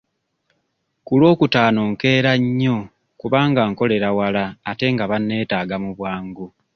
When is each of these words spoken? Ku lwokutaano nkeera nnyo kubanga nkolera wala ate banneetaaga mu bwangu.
Ku 1.05 1.13
lwokutaano 1.19 1.81
nkeera 1.91 2.31
nnyo 2.43 2.77
kubanga 3.19 3.61
nkolera 3.71 4.09
wala 4.19 4.43
ate 4.69 4.87
banneetaaga 5.11 5.75
mu 5.83 5.91
bwangu. 5.97 6.45